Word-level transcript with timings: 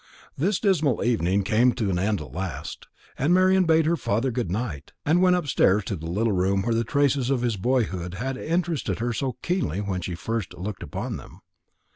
The 0.35 0.51
dismal 0.59 1.03
evening 1.03 1.43
came 1.43 1.73
to 1.73 1.91
an 1.91 1.99
end 1.99 2.21
at 2.21 2.31
last, 2.31 2.87
and 3.19 3.35
Marian 3.35 3.65
bade 3.65 3.85
her 3.85 3.95
father 3.95 4.31
good 4.31 4.49
night, 4.49 4.93
and 5.05 5.21
went 5.21 5.35
upstairs 5.35 5.83
to 5.83 5.95
the 5.95 6.09
little 6.09 6.33
room 6.33 6.63
where 6.63 6.73
the 6.73 6.83
traces 6.83 7.29
of 7.29 7.43
his 7.43 7.55
boyhood 7.55 8.15
had 8.15 8.35
interested 8.35 8.97
her 8.97 9.13
so 9.13 9.33
keenly 9.43 9.79
when 9.79 10.01
first 10.01 10.53
she 10.53 10.59
looked 10.59 10.81
upon 10.81 11.17
them. 11.17 11.41